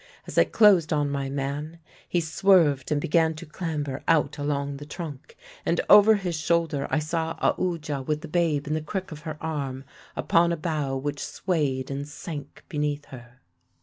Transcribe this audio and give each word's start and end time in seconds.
As 0.25 0.35
I 0.35 0.45
closed 0.45 0.91
on 0.91 1.11
my 1.11 1.29
man, 1.29 1.77
he 2.09 2.19
swerved 2.21 2.91
and 2.91 2.99
began 2.99 3.35
to 3.35 3.45
clamber 3.45 4.01
out 4.07 4.39
along 4.39 4.77
the 4.77 4.85
trunk; 4.87 5.37
and 5.63 5.79
over 5.91 6.15
his 6.15 6.33
shoulder 6.35 6.87
I 6.89 6.97
saw 6.97 7.37
Aoodya, 7.39 8.01
with 8.07 8.21
the 8.21 8.27
babe 8.27 8.65
in 8.65 8.73
the 8.73 8.81
crick 8.81 9.11
of 9.11 9.19
her 9.29 9.37
arm, 9.39 9.83
upon 10.15 10.51
a 10.51 10.57
bough 10.57 10.95
which 10.97 11.19
swayed 11.23 11.91
and 11.91 12.07
sank 12.07 12.63
beneath 12.67 13.05
her. 13.13 13.41